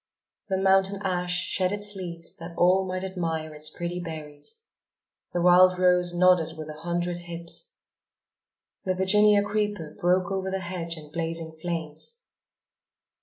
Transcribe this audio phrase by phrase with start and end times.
[0.49, 4.63] The mountain ash shed its leaves that all might admire its pretty berries;
[5.31, 7.75] the wild rose nodded with a hundred hips;
[8.83, 12.23] the Virginia creeper broke over the hedge in blazing flames.